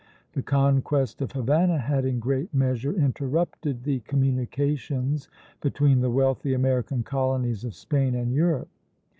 The 0.33 0.41
conquest 0.41 1.21
of 1.21 1.33
Havana 1.33 1.77
had 1.77 2.05
in 2.05 2.17
great 2.19 2.51
measure 2.55 2.91
interrupted 2.91 3.83
the 3.83 3.99
communications 3.99 5.29
between 5.61 6.01
the 6.01 6.09
wealthy 6.09 6.55
American 6.55 7.03
colonies 7.03 7.63
of 7.63 7.75
Spain 7.75 8.15
and 8.15 8.33
Europe. 8.33 8.69